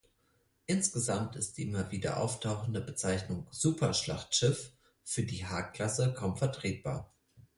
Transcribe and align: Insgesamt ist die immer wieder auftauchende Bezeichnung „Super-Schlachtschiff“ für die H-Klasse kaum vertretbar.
Insgesamt 0.65 1.35
ist 1.35 1.59
die 1.59 1.61
immer 1.67 1.91
wieder 1.91 2.17
auftauchende 2.17 2.81
Bezeichnung 2.81 3.45
„Super-Schlachtschiff“ 3.51 4.71
für 5.03 5.21
die 5.21 5.45
H-Klasse 5.45 6.15
kaum 6.15 6.37
vertretbar. 6.37 7.13